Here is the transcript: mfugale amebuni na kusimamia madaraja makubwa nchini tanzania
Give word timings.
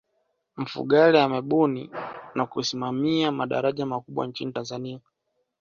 mfugale 0.57 1.21
amebuni 1.21 1.89
na 2.35 2.45
kusimamia 2.45 3.31
madaraja 3.31 3.85
makubwa 3.85 4.27
nchini 4.27 4.51
tanzania 4.53 4.99